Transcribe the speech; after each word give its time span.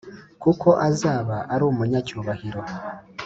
Kuko 0.43 0.67
azaba 0.89 1.37
arumunyacyubahiro 1.53 2.61